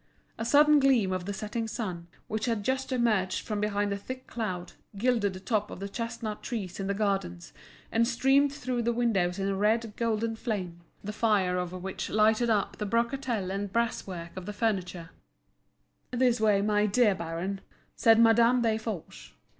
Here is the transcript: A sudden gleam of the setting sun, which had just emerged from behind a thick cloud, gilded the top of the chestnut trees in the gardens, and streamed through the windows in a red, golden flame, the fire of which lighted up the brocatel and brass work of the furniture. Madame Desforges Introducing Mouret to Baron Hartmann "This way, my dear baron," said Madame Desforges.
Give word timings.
A 0.39 0.45
sudden 0.45 0.79
gleam 0.79 1.13
of 1.13 1.25
the 1.25 1.31
setting 1.31 1.67
sun, 1.67 2.07
which 2.27 2.45
had 2.45 2.63
just 2.63 2.91
emerged 2.91 3.45
from 3.45 3.61
behind 3.61 3.93
a 3.93 3.97
thick 3.97 4.25
cloud, 4.25 4.73
gilded 4.97 5.33
the 5.33 5.39
top 5.39 5.69
of 5.69 5.79
the 5.79 5.87
chestnut 5.87 6.41
trees 6.41 6.79
in 6.79 6.87
the 6.87 6.95
gardens, 6.95 7.53
and 7.91 8.07
streamed 8.07 8.51
through 8.51 8.81
the 8.81 8.93
windows 8.93 9.37
in 9.37 9.47
a 9.47 9.55
red, 9.55 9.93
golden 9.97 10.35
flame, 10.35 10.81
the 11.03 11.13
fire 11.13 11.55
of 11.59 11.71
which 11.83 12.09
lighted 12.09 12.49
up 12.49 12.77
the 12.77 12.87
brocatel 12.87 13.51
and 13.51 13.71
brass 13.71 14.07
work 14.07 14.35
of 14.35 14.47
the 14.47 14.53
furniture. 14.53 15.11
Madame 16.11 16.13
Desforges 16.13 16.13
Introducing 16.13 16.15
Mouret 16.15 16.15
to 16.15 16.15
Baron 16.17 16.17
Hartmann 16.17 16.19
"This 16.19 16.41
way, 16.41 16.61
my 16.63 16.85
dear 16.87 17.15
baron," 17.15 17.61
said 17.95 18.19
Madame 18.19 18.61
Desforges. 18.63 19.31